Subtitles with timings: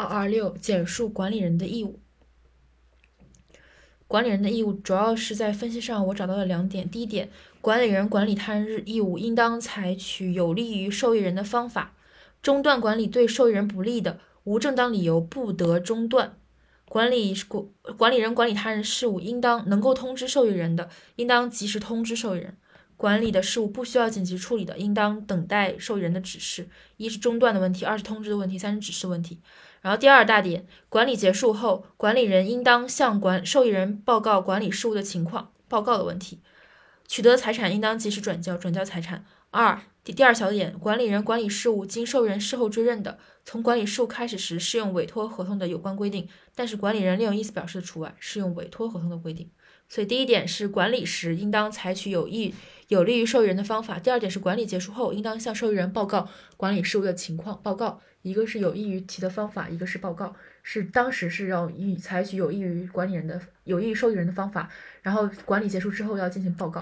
[0.00, 2.00] 二二六简述管理人的义务。
[4.06, 6.88] 管理人的义务主要是在分析上，我找到了两点。
[6.88, 7.28] 第一点，
[7.60, 11.92] 管理人管理他人义务，应当采取有利于受益人的方法。
[12.40, 16.38] 中断管理对受益人不利的，无正当理由不得中断。
[16.88, 17.66] 管理管
[17.98, 22.56] 管理人管理他人事务，应当能够通知受益人的，应当及时通知受益人。
[23.00, 26.68] 管理的事务不需要紧急处理的，应当等待受益人的指示。
[26.98, 29.40] 一是中断的问题，二是通知的问题，三是指示问题。
[29.80, 36.40] 然后第二大点，管理结束后，管理人应当向管受益人报告管理事务的情况，报告的问题。
[37.08, 39.24] 取得财产应当及时转交，转交财产。
[39.50, 49.50] 二第第二小点，管理人管理事务经受益人事后追认的，从管理事务开始时适用委托合同的有关规定，但是管理人另有意思表示的除外，适用委托合同的规定。
[49.88, 52.54] 所以第一点是管理时应当采取有益
[52.90, 54.00] 有利于受益人的方法。
[54.00, 57.60] 第二点是管理结束后应当向受益人报告管理事务的情况。
[57.62, 64.68] 报告一个是有益于其的方法，一个是报告是当时是要以采取有益于管理人的有益于受益人的方法，
[65.02, 66.78] 然后管理结束之后要进行报告。